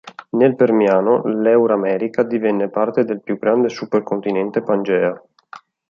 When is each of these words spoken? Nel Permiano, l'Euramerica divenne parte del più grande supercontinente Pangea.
Nel 0.31 0.55
Permiano, 0.55 1.21
l'Euramerica 1.25 2.23
divenne 2.23 2.69
parte 2.71 3.03
del 3.05 3.21
più 3.21 3.37
grande 3.37 3.69
supercontinente 3.69 4.63
Pangea. 4.63 5.23